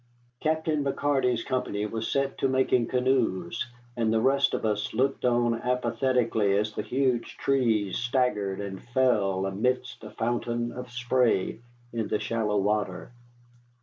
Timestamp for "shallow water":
12.17-13.11